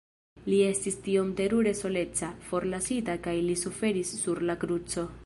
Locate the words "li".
0.51-0.61, 3.51-3.59